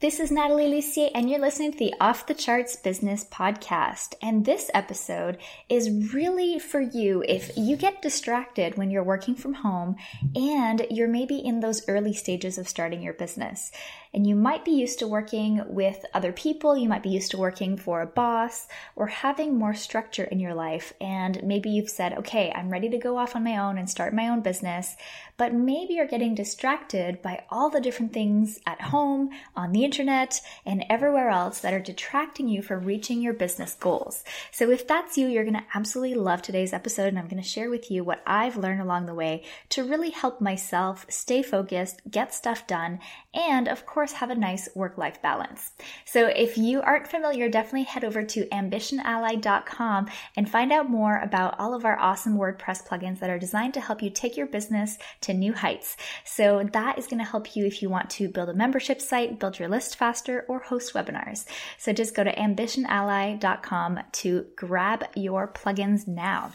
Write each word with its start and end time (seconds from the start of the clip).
This 0.00 0.18
is 0.18 0.30
Natalie 0.30 0.66
Lucier, 0.66 1.10
and 1.14 1.28
you're 1.28 1.38
listening 1.38 1.72
to 1.72 1.78
the 1.78 1.92
Off 2.00 2.26
the 2.26 2.32
Charts 2.32 2.74
Business 2.74 3.22
Podcast. 3.22 4.14
And 4.22 4.46
this 4.46 4.70
episode 4.72 5.36
is 5.68 6.14
really 6.14 6.58
for 6.58 6.80
you 6.80 7.22
if 7.28 7.50
you 7.54 7.76
get 7.76 8.00
distracted 8.00 8.78
when 8.78 8.90
you're 8.90 9.04
working 9.04 9.34
from 9.34 9.52
home 9.52 9.96
and 10.34 10.86
you're 10.88 11.06
maybe 11.06 11.36
in 11.36 11.60
those 11.60 11.86
early 11.86 12.14
stages 12.14 12.56
of 12.56 12.66
starting 12.66 13.02
your 13.02 13.12
business 13.12 13.72
and 14.14 14.26
you 14.26 14.34
might 14.34 14.64
be 14.64 14.70
used 14.72 14.98
to 15.00 15.06
working 15.06 15.62
with 15.68 16.04
other 16.14 16.32
people, 16.32 16.76
you 16.76 16.88
might 16.88 17.02
be 17.02 17.10
used 17.10 17.30
to 17.32 17.38
working 17.38 17.76
for 17.76 18.00
a 18.00 18.06
boss 18.06 18.66
or 18.96 19.06
having 19.06 19.56
more 19.56 19.74
structure 19.74 20.24
in 20.24 20.40
your 20.40 20.54
life. 20.54 20.94
And 21.00 21.42
maybe 21.44 21.68
you've 21.68 21.90
said, 21.90 22.14
okay, 22.14 22.50
I'm 22.54 22.70
ready 22.70 22.88
to 22.88 22.98
go 22.98 23.18
off 23.18 23.36
on 23.36 23.44
my 23.44 23.58
own 23.58 23.76
and 23.76 23.88
start 23.88 24.14
my 24.14 24.28
own 24.28 24.40
business, 24.40 24.96
but 25.36 25.52
maybe 25.52 25.94
you're 25.94 26.06
getting 26.06 26.34
distracted 26.34 27.22
by 27.22 27.44
all 27.50 27.70
the 27.70 27.80
different 27.80 28.12
things 28.12 28.58
at 28.66 28.80
home, 28.80 29.30
on 29.54 29.72
the 29.72 29.84
internet, 29.90 30.40
and 30.64 30.84
everywhere 30.88 31.30
else 31.30 31.58
that 31.60 31.74
are 31.74 31.80
detracting 31.80 32.46
you 32.46 32.62
from 32.62 32.84
reaching 32.84 33.20
your 33.20 33.32
business 33.34 33.74
goals. 33.74 34.22
So 34.52 34.70
if 34.70 34.86
that's 34.86 35.18
you, 35.18 35.26
you're 35.26 35.42
going 35.42 35.54
to 35.54 35.64
absolutely 35.74 36.14
love 36.14 36.42
today's 36.42 36.72
episode, 36.72 37.08
and 37.08 37.18
I'm 37.18 37.26
going 37.26 37.42
to 37.42 37.48
share 37.48 37.68
with 37.68 37.90
you 37.90 38.04
what 38.04 38.22
I've 38.24 38.56
learned 38.56 38.80
along 38.80 39.06
the 39.06 39.14
way 39.14 39.42
to 39.70 39.82
really 39.82 40.10
help 40.10 40.40
myself 40.40 41.06
stay 41.08 41.42
focused, 41.42 42.02
get 42.08 42.32
stuff 42.32 42.68
done, 42.68 43.00
and 43.34 43.66
of 43.66 43.84
course, 43.84 44.12
have 44.12 44.30
a 44.30 44.36
nice 44.36 44.68
work 44.76 44.96
life 44.96 45.20
balance. 45.22 45.72
So 46.04 46.26
if 46.26 46.56
you 46.56 46.80
aren't 46.82 47.08
familiar, 47.08 47.48
definitely 47.48 47.82
head 47.82 48.04
over 48.04 48.22
to 48.22 48.46
accessally.com 48.46 50.08
and 50.36 50.48
find 50.48 50.72
out 50.72 50.88
more 50.88 51.18
about 51.18 51.58
all 51.58 51.74
of 51.74 51.84
our 51.84 51.98
awesome 51.98 52.38
WordPress 52.38 52.86
plugins 52.86 53.18
that 53.18 53.30
are 53.30 53.40
designed 53.40 53.74
to 53.74 53.80
help 53.80 54.02
you 54.02 54.10
take 54.10 54.36
your 54.36 54.46
business 54.46 54.98
to 55.22 55.34
new 55.34 55.52
heights. 55.52 55.96
So 56.24 56.62
that 56.72 56.96
is 56.96 57.08
going 57.08 57.18
to 57.18 57.30
help 57.30 57.56
you 57.56 57.66
if 57.66 57.82
you 57.82 57.90
want 57.90 58.10
to 58.10 58.28
build 58.28 58.48
a 58.48 58.54
membership 58.54 59.00
site, 59.00 59.40
build 59.40 59.58
your 59.58 59.68
list 59.68 59.79
faster, 59.80 60.44
or 60.48 60.60
host 60.60 60.94
webinars. 60.94 61.44
So 61.78 61.92
just 61.92 62.14
go 62.14 62.24
to 62.24 62.34
accessally.com 62.34 64.00
to 64.12 64.46
grab 64.56 65.04
your 65.14 65.48
plugins 65.48 66.06
now. 66.06 66.52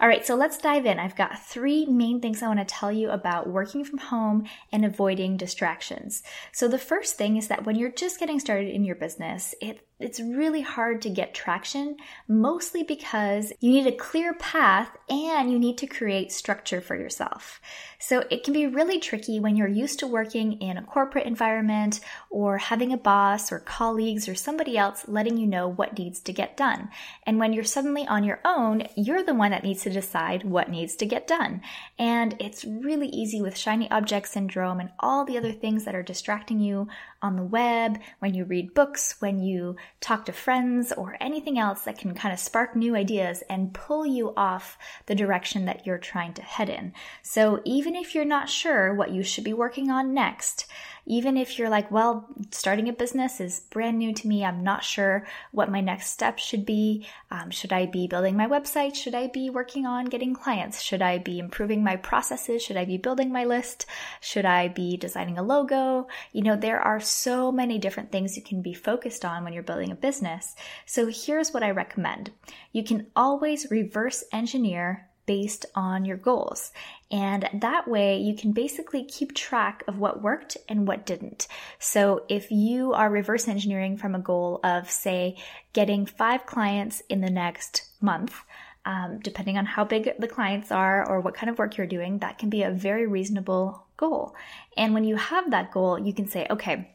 All 0.00 0.08
right, 0.08 0.26
so 0.26 0.34
let's 0.34 0.58
dive 0.58 0.86
in. 0.86 0.98
I've 0.98 1.16
got 1.16 1.44
three 1.46 1.86
main 1.86 2.20
things 2.20 2.42
I 2.42 2.48
want 2.48 2.58
to 2.60 2.64
tell 2.64 2.92
you 2.92 3.10
about 3.10 3.48
working 3.48 3.84
from 3.84 3.98
home 3.98 4.46
and 4.72 4.84
avoiding 4.84 5.36
distractions. 5.36 6.22
So 6.52 6.68
the 6.68 6.78
first 6.78 7.16
thing 7.16 7.36
is 7.36 7.48
that 7.48 7.64
when 7.64 7.76
you're 7.76 7.90
just 7.90 8.18
getting 8.18 8.40
started 8.40 8.68
in 8.68 8.84
your 8.84 8.96
business, 8.96 9.54
it 9.60 9.86
it's 10.00 10.18
really 10.18 10.60
hard 10.60 11.02
to 11.02 11.08
get 11.08 11.34
traction, 11.34 11.96
mostly 12.26 12.82
because 12.82 13.52
you 13.60 13.70
need 13.70 13.86
a 13.86 13.92
clear 13.92 14.34
path 14.34 14.90
and 15.08 15.52
you 15.52 15.58
need 15.58 15.78
to 15.78 15.86
create 15.86 16.32
structure 16.32 16.80
for 16.80 16.96
yourself. 16.96 17.60
So 18.00 18.24
it 18.28 18.42
can 18.42 18.52
be 18.52 18.66
really 18.66 18.98
tricky 18.98 19.38
when 19.38 19.54
you're 19.54 19.68
used 19.68 20.00
to 20.00 20.08
working 20.08 20.60
in 20.60 20.76
a 20.76 20.82
corporate 20.82 21.26
environment 21.26 22.00
or 22.28 22.58
having 22.58 22.92
a 22.92 22.98
boss 22.98 23.52
or 23.52 23.60
colleagues 23.60 24.28
or 24.28 24.34
somebody 24.34 24.76
else 24.76 25.04
letting 25.06 25.36
you 25.36 25.46
know 25.46 25.68
what 25.68 25.96
needs 25.96 26.20
to 26.20 26.32
get 26.32 26.56
done. 26.56 26.90
And 27.24 27.38
when 27.38 27.52
you're 27.52 27.64
suddenly 27.64 28.06
on 28.06 28.24
your 28.24 28.40
own, 28.44 28.88
you're 28.96 29.22
the 29.22 29.32
one 29.32 29.52
that 29.52 29.62
needs 29.62 29.84
to 29.84 29.90
decide 29.90 30.42
what 30.42 30.70
needs 30.70 30.96
to 30.96 31.06
get 31.06 31.28
done. 31.28 31.62
And 31.98 32.34
it's 32.40 32.64
really 32.64 33.08
easy 33.08 33.40
with 33.40 33.56
shiny 33.56 33.88
object 33.92 34.28
syndrome 34.28 34.80
and 34.80 34.90
all 34.98 35.24
the 35.24 35.38
other 35.38 35.52
things 35.52 35.84
that 35.84 35.94
are 35.94 36.02
distracting 36.02 36.58
you 36.58 36.88
on 37.22 37.36
the 37.36 37.42
web, 37.42 37.98
when 38.18 38.34
you 38.34 38.44
read 38.44 38.74
books, 38.74 39.14
when 39.20 39.38
you 39.38 39.76
talk 40.00 40.26
to 40.26 40.32
friends, 40.32 40.92
or 40.92 41.16
anything 41.20 41.58
else 41.58 41.82
that 41.82 41.98
can 41.98 42.14
kind 42.14 42.32
of 42.32 42.38
spark 42.38 42.76
new 42.76 42.94
ideas 42.94 43.42
and 43.48 43.72
pull 43.72 44.04
you 44.04 44.34
off 44.36 44.76
the 45.06 45.14
direction 45.14 45.64
that 45.64 45.86
you're 45.86 45.98
trying 45.98 46.34
to 46.34 46.42
head 46.42 46.68
in. 46.68 46.92
So 47.22 47.62
even 47.64 47.94
if 47.96 48.14
you're 48.14 48.24
not 48.24 48.50
sure 48.50 48.94
what 48.94 49.12
you 49.12 49.22
should 49.22 49.44
be 49.44 49.54
working 49.54 49.90
on 49.90 50.12
next, 50.12 50.66
even 51.06 51.36
if 51.36 51.58
you're 51.58 51.68
like, 51.68 51.90
well, 51.90 52.26
starting 52.50 52.88
a 52.88 52.92
business 52.92 53.40
is 53.40 53.60
brand 53.70 53.98
new 53.98 54.14
to 54.14 54.26
me, 54.26 54.44
I'm 54.44 54.64
not 54.64 54.82
sure 54.82 55.26
what 55.52 55.70
my 55.70 55.82
next 55.82 56.10
step 56.10 56.38
should 56.38 56.64
be. 56.64 57.06
Um, 57.30 57.50
should 57.50 57.74
I 57.74 57.86
be 57.86 58.06
building 58.06 58.36
my 58.36 58.46
website? 58.46 58.94
Should 58.94 59.14
I 59.14 59.26
be 59.26 59.50
working 59.50 59.84
on 59.84 60.06
getting 60.06 60.34
clients? 60.34 60.80
Should 60.80 61.02
I 61.02 61.18
be 61.18 61.38
improving 61.38 61.84
my 61.84 61.96
processes? 61.96 62.62
Should 62.62 62.78
I 62.78 62.86
be 62.86 62.96
building 62.96 63.30
my 63.32 63.44
list? 63.44 63.84
Should 64.22 64.46
I 64.46 64.68
be 64.68 64.96
designing 64.96 65.36
a 65.36 65.42
logo? 65.42 66.08
You 66.32 66.42
know, 66.42 66.56
there 66.56 66.80
are 66.80 67.00
so 67.00 67.52
many 67.52 67.78
different 67.78 68.10
things 68.10 68.36
you 68.36 68.42
can 68.42 68.62
be 68.62 68.72
focused 68.72 69.26
on 69.26 69.44
when 69.44 69.52
you're 69.52 69.62
building 69.62 69.73
a 69.82 69.96
business. 69.96 70.54
So 70.86 71.06
here's 71.06 71.52
what 71.52 71.62
I 71.62 71.70
recommend. 71.70 72.30
You 72.72 72.84
can 72.84 73.06
always 73.14 73.70
reverse 73.70 74.24
engineer 74.32 75.08
based 75.26 75.66
on 75.74 76.04
your 76.04 76.16
goals. 76.16 76.72
And 77.10 77.48
that 77.54 77.88
way 77.88 78.18
you 78.18 78.36
can 78.36 78.52
basically 78.52 79.04
keep 79.04 79.34
track 79.34 79.82
of 79.88 79.98
what 79.98 80.22
worked 80.22 80.56
and 80.68 80.86
what 80.86 81.06
didn't. 81.06 81.48
So 81.78 82.24
if 82.28 82.50
you 82.50 82.92
are 82.92 83.08
reverse 83.08 83.48
engineering 83.48 83.96
from 83.96 84.14
a 84.14 84.18
goal 84.18 84.60
of, 84.62 84.90
say, 84.90 85.36
getting 85.72 86.06
five 86.06 86.46
clients 86.46 87.02
in 87.08 87.20
the 87.20 87.30
next 87.30 87.84
month, 88.00 88.34
um, 88.84 89.18
depending 89.22 89.56
on 89.56 89.64
how 89.64 89.84
big 89.84 90.10
the 90.18 90.28
clients 90.28 90.70
are 90.70 91.08
or 91.08 91.20
what 91.20 91.34
kind 91.34 91.48
of 91.48 91.58
work 91.58 91.76
you're 91.76 91.86
doing, 91.86 92.18
that 92.18 92.38
can 92.38 92.50
be 92.50 92.62
a 92.62 92.70
very 92.70 93.06
reasonable 93.06 93.86
goal. 93.96 94.34
And 94.76 94.92
when 94.92 95.04
you 95.04 95.16
have 95.16 95.50
that 95.52 95.72
goal, 95.72 95.98
you 95.98 96.12
can 96.12 96.28
say, 96.28 96.46
okay, 96.50 96.94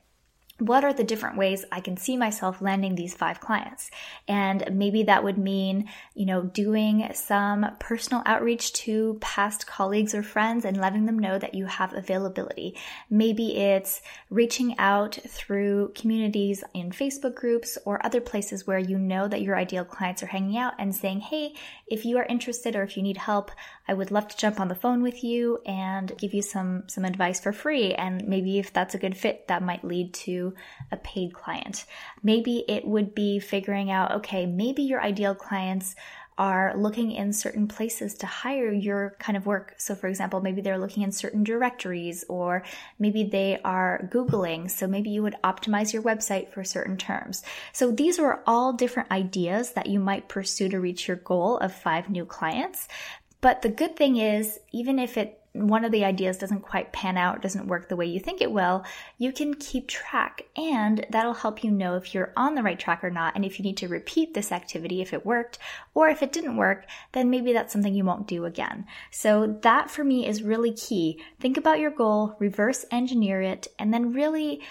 what 0.59 0.83
are 0.83 0.93
the 0.93 1.03
different 1.03 1.37
ways 1.37 1.65
I 1.71 1.79
can 1.79 1.97
see 1.97 2.17
myself 2.17 2.61
landing 2.61 2.95
these 2.95 3.13
five 3.13 3.39
clients? 3.39 3.89
And 4.27 4.63
maybe 4.71 5.03
that 5.03 5.23
would 5.23 5.37
mean, 5.37 5.89
you 6.13 6.25
know, 6.25 6.43
doing 6.43 7.09
some 7.13 7.65
personal 7.79 8.23
outreach 8.25 8.73
to 8.73 9.17
past 9.21 9.67
colleagues 9.67 10.13
or 10.13 10.23
friends 10.23 10.65
and 10.65 10.79
letting 10.79 11.05
them 11.05 11.17
know 11.17 11.39
that 11.39 11.55
you 11.55 11.65
have 11.65 11.93
availability. 11.93 12.77
Maybe 13.09 13.57
it's 13.57 14.01
reaching 14.29 14.77
out 14.77 15.17
through 15.27 15.93
communities 15.95 16.63
in 16.73 16.91
Facebook 16.91 17.35
groups 17.35 17.77
or 17.85 18.05
other 18.05 18.21
places 18.21 18.67
where 18.67 18.79
you 18.79 18.97
know 18.97 19.27
that 19.27 19.41
your 19.41 19.55
ideal 19.55 19.85
clients 19.85 20.21
are 20.23 20.27
hanging 20.27 20.57
out 20.57 20.73
and 20.77 20.93
saying, 20.93 21.21
Hey, 21.21 21.53
if 21.87 22.05
you 22.05 22.17
are 22.17 22.25
interested 22.25 22.75
or 22.75 22.83
if 22.83 22.97
you 22.97 23.03
need 23.03 23.17
help, 23.17 23.51
I 23.87 23.93
would 23.93 24.11
love 24.11 24.27
to 24.27 24.37
jump 24.37 24.59
on 24.59 24.67
the 24.67 24.75
phone 24.75 25.01
with 25.01 25.23
you 25.23 25.59
and 25.65 26.15
give 26.17 26.33
you 26.33 26.41
some 26.41 26.83
some 26.87 27.05
advice 27.05 27.39
for 27.39 27.51
free 27.51 27.93
and 27.93 28.27
maybe 28.27 28.59
if 28.59 28.71
that's 28.71 28.95
a 28.95 28.99
good 28.99 29.17
fit 29.17 29.47
that 29.47 29.63
might 29.63 29.83
lead 29.83 30.13
to 30.13 30.48
a 30.91 30.97
paid 30.97 31.33
client. 31.33 31.85
Maybe 32.23 32.65
it 32.67 32.85
would 32.85 33.15
be 33.15 33.39
figuring 33.39 33.91
out 33.91 34.11
okay, 34.15 34.45
maybe 34.45 34.83
your 34.83 35.01
ideal 35.01 35.35
clients 35.35 35.95
are 36.39 36.73
looking 36.77 37.11
in 37.11 37.33
certain 37.33 37.67
places 37.67 38.15
to 38.15 38.25
hire 38.25 38.71
your 38.71 39.13
kind 39.19 39.35
of 39.35 39.45
work. 39.45 39.75
So, 39.77 39.93
for 39.93 40.07
example, 40.07 40.39
maybe 40.39 40.61
they're 40.61 40.79
looking 40.79 41.03
in 41.03 41.11
certain 41.11 41.43
directories, 41.43 42.23
or 42.29 42.63
maybe 42.97 43.25
they 43.25 43.59
are 43.65 44.07
Googling. 44.09 44.71
So, 44.71 44.87
maybe 44.87 45.09
you 45.09 45.21
would 45.21 45.35
optimize 45.43 45.91
your 45.91 46.01
website 46.01 46.53
for 46.53 46.63
certain 46.63 46.95
terms. 46.95 47.43
So, 47.73 47.91
these 47.91 48.19
are 48.19 48.41
all 48.47 48.71
different 48.71 49.11
ideas 49.11 49.73
that 49.73 49.87
you 49.87 49.99
might 49.99 50.29
pursue 50.29 50.69
to 50.69 50.79
reach 50.79 51.09
your 51.09 51.17
goal 51.17 51.57
of 51.57 51.73
five 51.75 52.09
new 52.09 52.25
clients. 52.25 52.87
But 53.41 53.61
the 53.61 53.69
good 53.69 53.97
thing 53.97 54.15
is, 54.15 54.59
even 54.71 54.97
if 54.97 55.17
it 55.17 55.38
one 55.53 55.83
of 55.83 55.91
the 55.91 56.05
ideas 56.05 56.37
doesn't 56.37 56.61
quite 56.61 56.93
pan 56.93 57.17
out, 57.17 57.41
doesn't 57.41 57.67
work 57.67 57.89
the 57.89 57.95
way 57.95 58.05
you 58.05 58.19
think 58.19 58.41
it 58.41 58.51
will, 58.51 58.83
you 59.17 59.31
can 59.31 59.53
keep 59.55 59.87
track 59.87 60.45
and 60.55 61.05
that'll 61.09 61.33
help 61.33 61.63
you 61.63 61.71
know 61.71 61.95
if 61.95 62.13
you're 62.13 62.33
on 62.37 62.55
the 62.55 62.63
right 62.63 62.79
track 62.79 63.03
or 63.03 63.09
not. 63.09 63.35
And 63.35 63.43
if 63.43 63.57
you 63.57 63.63
need 63.63 63.77
to 63.77 63.87
repeat 63.87 64.33
this 64.33 64.51
activity, 64.51 65.01
if 65.01 65.13
it 65.13 65.25
worked, 65.25 65.57
or 65.93 66.07
if 66.09 66.21
it 66.21 66.31
didn't 66.31 66.57
work, 66.57 66.85
then 67.13 67.29
maybe 67.29 67.53
that's 67.53 67.73
something 67.73 67.93
you 67.93 68.05
won't 68.05 68.27
do 68.27 68.45
again. 68.45 68.85
So 69.11 69.59
that 69.61 69.89
for 69.89 70.03
me 70.03 70.27
is 70.27 70.43
really 70.43 70.73
key. 70.73 71.21
Think 71.39 71.57
about 71.57 71.79
your 71.79 71.91
goal, 71.91 72.35
reverse 72.39 72.85
engineer 72.91 73.41
it, 73.41 73.67
and 73.79 73.93
then 73.93 74.13
really 74.13 74.61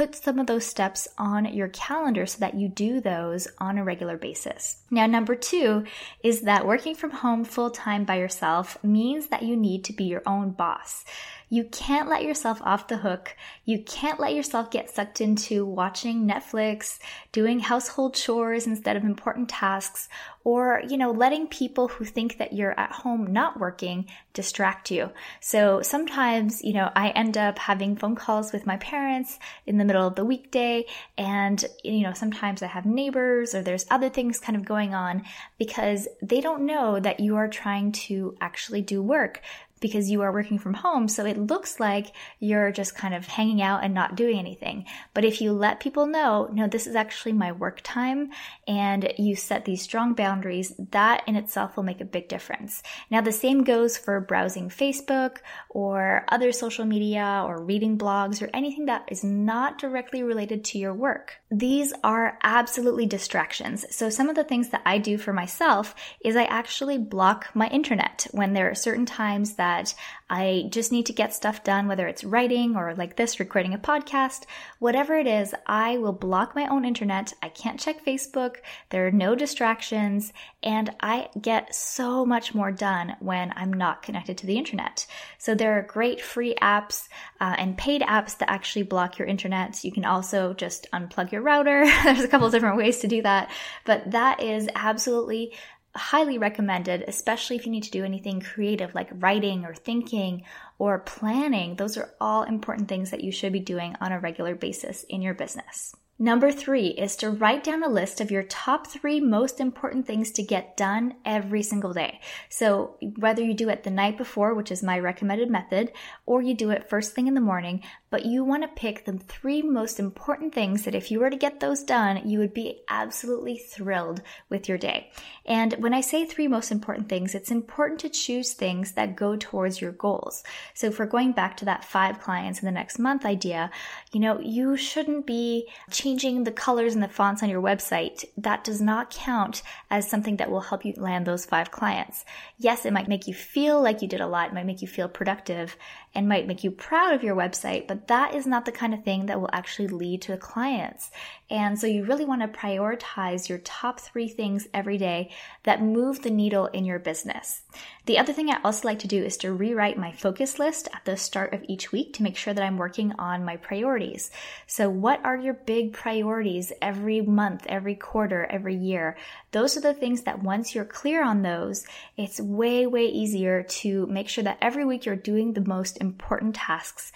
put 0.00 0.14
some 0.14 0.38
of 0.38 0.46
those 0.46 0.64
steps 0.64 1.06
on 1.18 1.44
your 1.44 1.68
calendar 1.68 2.24
so 2.24 2.38
that 2.38 2.54
you 2.54 2.68
do 2.68 3.02
those 3.02 3.46
on 3.58 3.76
a 3.76 3.84
regular 3.84 4.16
basis. 4.16 4.78
Now, 4.90 5.04
number 5.04 5.34
two 5.34 5.84
is 6.22 6.40
that 6.42 6.66
working 6.66 6.94
from 6.94 7.10
home 7.10 7.44
full 7.44 7.70
time 7.70 8.04
by 8.04 8.16
yourself 8.16 8.82
means 8.82 9.26
that 9.26 9.42
you 9.42 9.56
need 9.56 9.84
to 9.84 9.92
be 9.92 10.04
your 10.04 10.22
own 10.24 10.52
boss. 10.52 11.04
You 11.52 11.64
can't 11.64 12.08
let 12.08 12.22
yourself 12.22 12.62
off 12.62 12.86
the 12.86 12.98
hook. 12.98 13.36
You 13.64 13.82
can't 13.82 14.20
let 14.20 14.34
yourself 14.34 14.70
get 14.70 14.88
sucked 14.88 15.20
into 15.20 15.66
watching 15.66 16.26
Netflix, 16.26 17.00
doing 17.32 17.58
household 17.58 18.14
chores 18.14 18.68
instead 18.68 18.96
of 18.96 19.02
important 19.02 19.48
tasks, 19.48 20.08
or, 20.44 20.80
you 20.88 20.96
know, 20.96 21.10
letting 21.10 21.48
people 21.48 21.88
who 21.88 22.04
think 22.04 22.38
that 22.38 22.52
you're 22.52 22.78
at 22.78 22.92
home 22.92 23.32
not 23.32 23.58
working 23.58 24.06
distract 24.32 24.90
you. 24.90 25.10
So 25.40 25.82
sometimes, 25.82 26.62
you 26.62 26.72
know, 26.72 26.90
I 26.94 27.10
end 27.10 27.36
up 27.36 27.58
having 27.58 27.96
phone 27.96 28.14
calls 28.14 28.52
with 28.52 28.64
my 28.64 28.76
parents 28.78 29.38
in 29.66 29.76
the 29.76 29.84
middle 29.84 30.06
of 30.06 30.14
the 30.14 30.24
weekday 30.24 30.86
and, 31.18 31.62
you 31.82 32.02
know, 32.02 32.14
sometimes 32.14 32.62
I 32.62 32.68
have 32.68 32.86
neighbors 32.86 33.54
or 33.54 33.62
there's 33.62 33.86
other 33.90 34.08
things 34.08 34.38
kind 34.38 34.56
of 34.56 34.64
going 34.64 34.94
on 34.94 35.24
because 35.58 36.08
they 36.22 36.40
don't 36.40 36.64
know 36.64 37.00
that 37.00 37.20
you 37.20 37.36
are 37.36 37.48
trying 37.48 37.92
to 37.92 38.36
actually 38.40 38.82
do 38.82 39.02
work 39.02 39.42
because 39.80 40.10
you 40.10 40.22
are 40.22 40.32
working 40.32 40.58
from 40.58 40.74
home. 40.74 41.08
So 41.08 41.24
it 41.24 41.38
looks 41.38 41.80
like 41.80 42.14
you're 42.38 42.70
just 42.70 42.94
kind 42.94 43.14
of 43.14 43.26
hanging 43.26 43.62
out 43.62 43.82
and 43.82 43.94
not 43.94 44.14
doing 44.14 44.38
anything. 44.38 44.84
But 45.14 45.24
if 45.24 45.40
you 45.40 45.52
let 45.52 45.80
people 45.80 46.06
know, 46.06 46.48
no, 46.52 46.66
this 46.66 46.86
is 46.86 46.94
actually 46.94 47.32
my 47.32 47.52
work 47.52 47.80
time 47.82 48.30
and 48.68 49.12
you 49.18 49.36
set 49.36 49.64
these 49.64 49.82
strong 49.82 50.14
boundaries, 50.14 50.72
that 50.90 51.22
in 51.26 51.36
itself 51.36 51.76
will 51.76 51.84
make 51.84 52.00
a 52.00 52.04
big 52.04 52.28
difference. 52.28 52.82
Now, 53.10 53.20
the 53.20 53.32
same 53.32 53.64
goes 53.64 53.96
for 53.96 54.20
browsing 54.20 54.68
Facebook 54.68 55.38
or 55.70 56.24
other 56.28 56.52
social 56.52 56.84
media 56.84 57.42
or 57.46 57.62
reading 57.62 57.98
blogs 57.98 58.42
or 58.42 58.50
anything 58.52 58.86
that 58.86 59.08
is 59.08 59.24
not 59.24 59.78
directly 59.78 60.22
related 60.22 60.64
to 60.64 60.78
your 60.78 60.94
work. 60.94 61.40
These 61.50 61.92
are 62.04 62.38
absolutely 62.42 63.06
distractions. 63.06 63.84
So 63.90 64.10
some 64.10 64.28
of 64.28 64.36
the 64.36 64.44
things 64.44 64.68
that 64.70 64.82
I 64.84 64.98
do 64.98 65.18
for 65.18 65.32
myself 65.32 65.94
is 66.24 66.36
I 66.36 66.44
actually 66.44 66.98
block 66.98 67.48
my 67.54 67.68
internet 67.68 68.26
when 68.32 68.52
there 68.52 68.70
are 68.70 68.74
certain 68.74 69.06
times 69.06 69.54
that 69.54 69.69
that 69.70 69.94
I 70.28 70.68
just 70.70 70.92
need 70.92 71.06
to 71.06 71.12
get 71.12 71.34
stuff 71.34 71.62
done, 71.62 71.86
whether 71.86 72.06
it's 72.06 72.24
writing 72.24 72.76
or 72.76 72.94
like 72.94 73.16
this, 73.16 73.40
recording 73.40 73.74
a 73.74 73.78
podcast, 73.78 74.44
whatever 74.78 75.14
it 75.14 75.26
is, 75.26 75.54
I 75.66 75.98
will 75.98 76.12
block 76.12 76.54
my 76.54 76.66
own 76.66 76.84
internet. 76.84 77.32
I 77.42 77.48
can't 77.48 77.80
check 77.80 78.04
Facebook. 78.04 78.56
There 78.90 79.06
are 79.06 79.12
no 79.12 79.34
distractions 79.34 80.32
and 80.62 80.90
I 81.00 81.28
get 81.40 81.74
so 81.74 82.26
much 82.26 82.54
more 82.54 82.72
done 82.72 83.16
when 83.20 83.52
I'm 83.56 83.72
not 83.72 84.02
connected 84.02 84.38
to 84.38 84.46
the 84.46 84.58
internet. 84.58 85.06
So 85.38 85.54
there 85.54 85.78
are 85.78 85.82
great 85.82 86.20
free 86.20 86.54
apps 86.60 87.08
uh, 87.40 87.54
and 87.58 87.78
paid 87.78 88.02
apps 88.02 88.38
that 88.38 88.50
actually 88.50 88.84
block 88.84 89.18
your 89.18 89.28
internet. 89.28 89.84
You 89.84 89.92
can 89.92 90.04
also 90.04 90.52
just 90.54 90.88
unplug 90.92 91.32
your 91.32 91.42
router. 91.42 91.84
There's 92.04 92.20
a 92.20 92.28
couple 92.28 92.50
different 92.50 92.76
ways 92.76 92.98
to 93.00 93.08
do 93.08 93.22
that, 93.22 93.50
but 93.84 94.10
that 94.10 94.42
is 94.42 94.68
absolutely 94.74 95.52
highly 95.96 96.38
recommended, 96.38 97.04
especially 97.08 97.56
if 97.56 97.66
you 97.66 97.72
need 97.72 97.82
to 97.82 97.90
do 97.90 98.04
anything 98.04 98.40
creative 98.40 98.94
like 98.94 99.10
writing 99.14 99.64
or 99.64 99.74
thinking 99.74 100.44
or 100.78 100.98
planning. 101.00 101.76
Those 101.76 101.96
are 101.96 102.14
all 102.20 102.44
important 102.44 102.88
things 102.88 103.10
that 103.10 103.24
you 103.24 103.32
should 103.32 103.52
be 103.52 103.60
doing 103.60 103.96
on 104.00 104.12
a 104.12 104.20
regular 104.20 104.54
basis 104.54 105.04
in 105.04 105.22
your 105.22 105.34
business. 105.34 105.94
Number 106.22 106.52
three 106.52 106.88
is 106.88 107.16
to 107.16 107.30
write 107.30 107.64
down 107.64 107.82
a 107.82 107.88
list 107.88 108.20
of 108.20 108.30
your 108.30 108.42
top 108.42 108.86
three 108.86 109.20
most 109.20 109.58
important 109.58 110.06
things 110.06 110.30
to 110.32 110.42
get 110.42 110.76
done 110.76 111.14
every 111.24 111.62
single 111.62 111.94
day. 111.94 112.20
So 112.50 112.96
whether 113.16 113.42
you 113.42 113.54
do 113.54 113.70
it 113.70 113.84
the 113.84 113.90
night 113.90 114.18
before, 114.18 114.52
which 114.52 114.70
is 114.70 114.82
my 114.82 114.98
recommended 114.98 115.48
method, 115.48 115.92
or 116.26 116.42
you 116.42 116.52
do 116.52 116.68
it 116.68 116.90
first 116.90 117.14
thing 117.14 117.26
in 117.26 117.32
the 117.32 117.40
morning, 117.40 117.82
but 118.10 118.26
you 118.26 118.44
want 118.44 118.62
to 118.62 118.68
pick 118.68 119.04
the 119.04 119.12
three 119.18 119.62
most 119.62 119.98
important 119.98 120.54
things 120.54 120.84
that 120.84 120.94
if 120.94 121.10
you 121.10 121.20
were 121.20 121.30
to 121.30 121.36
get 121.36 121.60
those 121.60 121.82
done, 121.82 122.28
you 122.28 122.38
would 122.38 122.52
be 122.52 122.80
absolutely 122.88 123.56
thrilled 123.56 124.20
with 124.48 124.68
your 124.68 124.76
day. 124.76 125.10
And 125.46 125.74
when 125.74 125.94
I 125.94 126.00
say 126.00 126.24
three 126.24 126.48
most 126.48 126.70
important 126.70 127.08
things, 127.08 127.34
it's 127.34 127.50
important 127.50 128.00
to 128.00 128.08
choose 128.08 128.52
things 128.52 128.92
that 128.92 129.16
go 129.16 129.36
towards 129.36 129.80
your 129.80 129.92
goals. 129.92 130.42
So 130.74 130.92
we're 130.98 131.06
going 131.06 131.32
back 131.32 131.56
to 131.58 131.64
that 131.66 131.84
five 131.84 132.20
clients 132.20 132.60
in 132.60 132.66
the 132.66 132.72
next 132.72 132.98
month 132.98 133.24
idea, 133.24 133.70
you 134.12 134.20
know, 134.20 134.40
you 134.40 134.76
shouldn't 134.76 135.26
be 135.26 135.68
changing 135.90 136.44
the 136.44 136.52
colors 136.52 136.94
and 136.94 137.02
the 137.02 137.08
fonts 137.08 137.42
on 137.42 137.48
your 137.48 137.62
website. 137.62 138.24
That 138.36 138.64
does 138.64 138.80
not 138.80 139.10
count 139.10 139.62
as 139.90 140.08
something 140.08 140.36
that 140.36 140.50
will 140.50 140.60
help 140.60 140.84
you 140.84 140.94
land 140.96 141.26
those 141.26 141.46
five 141.46 141.70
clients. 141.70 142.24
Yes, 142.58 142.84
it 142.84 142.92
might 142.92 143.08
make 143.08 143.26
you 143.26 143.34
feel 143.34 143.80
like 143.80 144.02
you 144.02 144.08
did 144.08 144.20
a 144.20 144.26
lot. 144.26 144.48
It 144.48 144.54
might 144.54 144.66
make 144.66 144.82
you 144.82 144.88
feel 144.88 145.08
productive 145.08 145.76
and 146.14 146.28
might 146.28 146.46
make 146.46 146.64
you 146.64 146.70
proud 146.70 147.14
of 147.14 147.22
your 147.22 147.36
website, 147.36 147.86
but 147.86 147.99
that 148.08 148.34
is 148.34 148.46
not 148.46 148.64
the 148.64 148.72
kind 148.72 148.94
of 148.94 149.04
thing 149.04 149.26
that 149.26 149.40
will 149.40 149.50
actually 149.52 149.88
lead 149.88 150.22
to 150.22 150.36
clients. 150.36 151.10
And 151.50 151.78
so 151.78 151.86
you 151.86 152.04
really 152.04 152.24
want 152.24 152.42
to 152.42 152.48
prioritize 152.48 153.48
your 153.48 153.58
top 153.58 153.98
three 153.98 154.28
things 154.28 154.68
every 154.72 154.98
day 154.98 155.30
that 155.64 155.82
move 155.82 156.22
the 156.22 156.30
needle 156.30 156.66
in 156.66 156.84
your 156.84 156.98
business. 156.98 157.62
The 158.06 158.18
other 158.18 158.32
thing 158.32 158.50
I 158.50 158.60
also 158.64 158.86
like 158.86 159.00
to 159.00 159.08
do 159.08 159.22
is 159.22 159.36
to 159.38 159.52
rewrite 159.52 159.98
my 159.98 160.12
focus 160.12 160.58
list 160.58 160.88
at 160.94 161.04
the 161.04 161.16
start 161.16 161.52
of 161.52 161.64
each 161.68 161.92
week 161.92 162.14
to 162.14 162.22
make 162.22 162.36
sure 162.36 162.54
that 162.54 162.62
I'm 162.62 162.78
working 162.78 163.12
on 163.18 163.44
my 163.44 163.56
priorities. 163.56 164.30
So 164.66 164.88
what 164.88 165.24
are 165.24 165.36
your 165.36 165.54
big 165.54 165.92
priorities 165.92 166.72
every 166.80 167.20
month, 167.20 167.66
every 167.68 167.96
quarter, 167.96 168.46
every 168.48 168.76
year? 168.76 169.16
Those 169.52 169.76
are 169.76 169.80
the 169.80 169.94
things 169.94 170.22
that 170.22 170.42
once 170.42 170.74
you're 170.74 170.84
clear 170.84 171.24
on 171.24 171.42
those, 171.42 171.84
it's 172.16 172.40
way, 172.40 172.86
way 172.86 173.06
easier 173.06 173.64
to 173.64 174.06
make 174.06 174.28
sure 174.28 174.44
that 174.44 174.58
every 174.62 174.84
week 174.84 175.04
you're 175.04 175.16
doing 175.16 175.52
the 175.52 175.64
most 175.64 175.98
important 175.98 176.54
tasks 176.54 177.12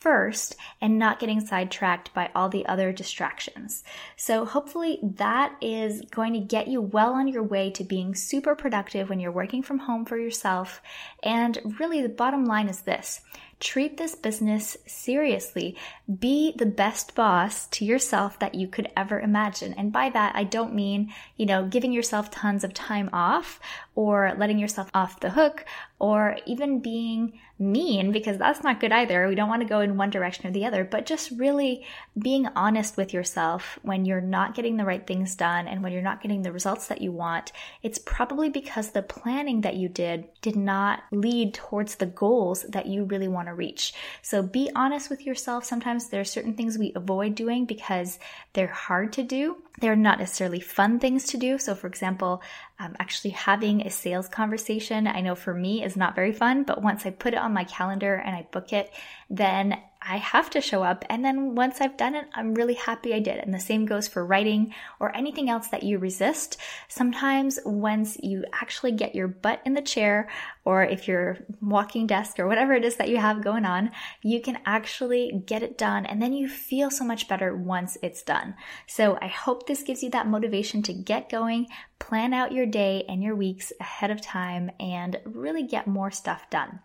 first 0.00 0.56
and 0.80 0.98
not 0.98 1.18
getting 1.18 1.40
sidetracked 1.40 2.12
by 2.14 2.30
all 2.34 2.48
the 2.48 2.66
other 2.66 2.92
distractions. 2.92 3.84
So 4.16 4.44
hopefully 4.44 4.98
that 5.02 5.56
is 5.60 6.02
going 6.10 6.32
to 6.34 6.40
get 6.40 6.68
you 6.68 6.80
well 6.80 7.12
on 7.14 7.28
your 7.28 7.42
way 7.42 7.70
to 7.70 7.84
being 7.84 8.14
super 8.14 8.54
productive 8.54 9.08
when 9.08 9.20
you're 9.20 9.32
working 9.32 9.62
from 9.62 9.78
home 9.78 10.04
for 10.04 10.18
yourself. 10.18 10.80
And 11.22 11.76
really 11.78 12.02
the 12.02 12.08
bottom 12.08 12.44
line 12.44 12.68
is 12.68 12.80
this. 12.82 13.20
Treat 13.60 13.96
this 13.96 14.14
business 14.14 14.76
seriously. 14.86 15.76
Be 16.20 16.54
the 16.56 16.66
best 16.66 17.16
boss 17.16 17.66
to 17.68 17.84
yourself 17.84 18.38
that 18.38 18.54
you 18.54 18.68
could 18.68 18.88
ever 18.96 19.18
imagine. 19.18 19.74
And 19.74 19.90
by 19.90 20.10
that, 20.10 20.36
I 20.36 20.44
don't 20.44 20.74
mean, 20.74 21.12
you 21.36 21.44
know, 21.44 21.66
giving 21.66 21.92
yourself 21.92 22.30
tons 22.30 22.62
of 22.62 22.72
time 22.72 23.10
off 23.12 23.58
or 23.96 24.32
letting 24.38 24.60
yourself 24.60 24.90
off 24.94 25.18
the 25.18 25.30
hook 25.30 25.64
or 25.98 26.38
even 26.46 26.78
being 26.78 27.32
mean 27.58 28.12
because 28.12 28.38
that's 28.38 28.62
not 28.62 28.78
good 28.78 28.92
either. 28.92 29.26
We 29.26 29.34
don't 29.34 29.48
want 29.48 29.62
to 29.62 29.68
go 29.68 29.80
in 29.80 29.96
one 29.96 30.10
direction 30.10 30.46
or 30.46 30.52
the 30.52 30.64
other, 30.64 30.84
but 30.84 31.06
just 31.06 31.32
really 31.32 31.84
being 32.16 32.46
honest 32.54 32.96
with 32.96 33.12
yourself 33.12 33.80
when 33.82 34.04
you're 34.04 34.20
not 34.20 34.54
getting 34.54 34.76
the 34.76 34.84
right 34.84 35.04
things 35.04 35.34
done 35.34 35.66
and 35.66 35.82
when 35.82 35.92
you're 35.92 36.00
not 36.00 36.22
getting 36.22 36.42
the 36.42 36.52
results 36.52 36.86
that 36.86 37.00
you 37.00 37.10
want. 37.10 37.50
It's 37.82 37.98
probably 37.98 38.48
because 38.48 38.90
the 38.90 39.02
planning 39.02 39.62
that 39.62 39.74
you 39.74 39.88
did 39.88 40.28
did 40.40 40.54
not 40.54 41.02
lead 41.10 41.54
towards 41.54 41.96
the 41.96 42.06
goals 42.06 42.62
that 42.68 42.86
you 42.86 43.04
really 43.04 43.26
want 43.26 43.47
to 43.48 43.54
reach. 43.54 43.94
So 44.22 44.42
be 44.42 44.70
honest 44.74 45.10
with 45.10 45.26
yourself. 45.26 45.64
Sometimes 45.64 46.08
there 46.08 46.20
are 46.20 46.24
certain 46.24 46.54
things 46.54 46.78
we 46.78 46.92
avoid 46.94 47.34
doing 47.34 47.64
because 47.64 48.18
they're 48.52 48.66
hard 48.68 49.12
to 49.14 49.22
do 49.22 49.56
they're 49.80 49.96
not 49.96 50.18
necessarily 50.18 50.60
fun 50.60 50.98
things 50.98 51.24
to 51.26 51.36
do. 51.36 51.58
So, 51.58 51.74
for 51.74 51.86
example, 51.86 52.42
um, 52.78 52.96
actually 52.98 53.30
having 53.30 53.82
a 53.82 53.90
sales 53.90 54.28
conversation, 54.28 55.06
I 55.06 55.20
know 55.20 55.34
for 55.34 55.54
me 55.54 55.84
is 55.84 55.96
not 55.96 56.14
very 56.14 56.32
fun, 56.32 56.64
but 56.64 56.82
once 56.82 57.06
I 57.06 57.10
put 57.10 57.34
it 57.34 57.38
on 57.38 57.52
my 57.52 57.64
calendar 57.64 58.14
and 58.14 58.34
I 58.34 58.46
book 58.50 58.72
it, 58.72 58.90
then 59.30 59.80
I 60.08 60.16
have 60.16 60.48
to 60.50 60.62
show 60.62 60.82
up. 60.82 61.04
And 61.10 61.22
then 61.22 61.54
once 61.54 61.80
I've 61.80 61.98
done 61.98 62.14
it, 62.14 62.26
I'm 62.32 62.54
really 62.54 62.74
happy 62.74 63.12
I 63.12 63.18
did. 63.18 63.36
And 63.36 63.52
the 63.52 63.60
same 63.60 63.84
goes 63.84 64.08
for 64.08 64.24
writing 64.24 64.72
or 65.00 65.14
anything 65.14 65.50
else 65.50 65.68
that 65.68 65.82
you 65.82 65.98
resist. 65.98 66.56
Sometimes 66.88 67.58
once 67.66 68.16
you 68.22 68.44
actually 68.54 68.92
get 68.92 69.14
your 69.14 69.28
butt 69.28 69.60
in 69.66 69.74
the 69.74 69.82
chair, 69.82 70.30
or 70.64 70.82
if 70.82 71.08
you're 71.08 71.38
walking 71.60 72.06
desk 72.06 72.38
or 72.38 72.46
whatever 72.46 72.72
it 72.72 72.84
is 72.84 72.96
that 72.96 73.10
you 73.10 73.18
have 73.18 73.44
going 73.44 73.66
on, 73.66 73.90
you 74.22 74.40
can 74.40 74.58
actually 74.64 75.42
get 75.44 75.62
it 75.62 75.76
done. 75.76 76.06
And 76.06 76.22
then 76.22 76.32
you 76.32 76.48
feel 76.48 76.90
so 76.90 77.04
much 77.04 77.28
better 77.28 77.54
once 77.54 77.98
it's 78.02 78.22
done. 78.22 78.54
So 78.86 79.18
I 79.20 79.28
hope 79.28 79.66
this 79.66 79.82
gives 79.82 80.02
you 80.02 80.10
that 80.10 80.26
motivation 80.26 80.82
to 80.84 80.94
get 80.94 81.30
going, 81.30 81.66
plan 81.98 82.32
out 82.32 82.52
your 82.52 82.66
day 82.66 83.04
and 83.08 83.22
your 83.22 83.36
weeks 83.36 83.72
ahead 83.78 84.10
of 84.10 84.22
time, 84.22 84.70
and 84.80 85.18
really 85.26 85.64
get 85.64 85.86
more 85.86 86.10
stuff 86.10 86.48
done. 86.48 86.80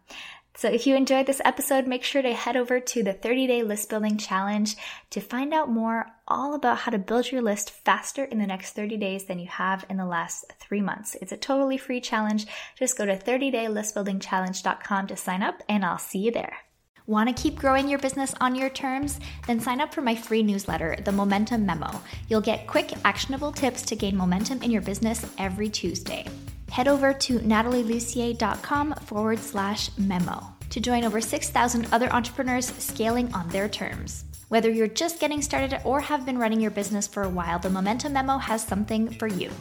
So 0.55 0.69
if 0.69 0.85
you 0.85 0.95
enjoyed 0.95 1.25
this 1.25 1.41
episode, 1.43 1.87
make 1.87 2.03
sure 2.03 2.21
to 2.21 2.33
head 2.33 2.55
over 2.55 2.79
to 2.79 3.03
the 3.03 3.13
30 3.13 3.47
day 3.47 3.63
list 3.63 3.89
building 3.89 4.17
challenge 4.17 4.75
to 5.09 5.19
find 5.19 5.53
out 5.53 5.69
more 5.69 6.05
all 6.27 6.53
about 6.53 6.77
how 6.79 6.91
to 6.91 6.99
build 6.99 7.31
your 7.31 7.41
list 7.41 7.71
faster 7.71 8.23
in 8.23 8.37
the 8.37 8.47
next 8.47 8.73
30 8.73 8.97
days 8.97 9.25
than 9.25 9.39
you 9.39 9.47
have 9.47 9.83
in 9.89 9.97
the 9.97 10.05
last 10.05 10.45
three 10.59 10.81
months. 10.81 11.15
It's 11.21 11.31
a 11.31 11.37
totally 11.37 11.77
free 11.77 11.99
challenge. 11.99 12.45
Just 12.77 12.97
go 12.97 13.05
to 13.05 13.17
30daylistbuildingchallenge.com 13.17 15.07
to 15.07 15.17
sign 15.17 15.41
up 15.41 15.63
and 15.67 15.83
I'll 15.83 15.97
see 15.97 16.19
you 16.19 16.31
there. 16.31 16.57
Want 17.05 17.35
to 17.35 17.41
keep 17.41 17.57
growing 17.57 17.89
your 17.89 17.99
business 17.99 18.33
on 18.39 18.55
your 18.55 18.69
terms? 18.69 19.19
Then 19.45 19.59
sign 19.59 19.81
up 19.81 19.93
for 19.93 20.01
my 20.01 20.15
free 20.15 20.43
newsletter, 20.43 20.95
The 21.03 21.11
Momentum 21.11 21.65
Memo. 21.65 21.99
You'll 22.29 22.39
get 22.39 22.67
quick, 22.67 22.93
actionable 23.03 23.51
tips 23.51 23.81
to 23.81 23.97
gain 23.97 24.15
momentum 24.15 24.63
in 24.63 24.71
your 24.71 24.81
business 24.81 25.25
every 25.37 25.67
Tuesday 25.67 26.25
head 26.73 26.87
over 26.87 27.13
to 27.13 27.37
natalielucier.com 27.37 28.95
forward 29.05 29.37
slash 29.37 29.95
memo 29.95 30.41
to 30.71 30.79
join 30.79 31.03
over 31.03 31.21
6,000 31.21 31.87
other 31.91 32.11
entrepreneurs 32.11 32.65
scaling 32.65 33.31
on 33.31 33.47
their 33.49 33.69
terms. 33.69 34.25
Whether 34.49 34.71
you're 34.71 34.87
just 34.87 35.19
getting 35.19 35.43
started 35.43 35.79
or 35.85 36.01
have 36.01 36.25
been 36.25 36.39
running 36.39 36.59
your 36.59 36.71
business 36.71 37.05
for 37.05 37.21
a 37.21 37.29
while, 37.29 37.59
the 37.59 37.69
Momentum 37.69 38.13
Memo 38.13 38.39
has 38.39 38.65
something 38.65 39.07
for 39.19 39.27
you. 39.27 39.51